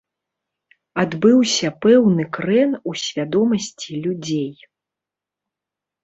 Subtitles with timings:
[1.01, 4.51] Адбыўся пэўны крэн у свядомасці людзей.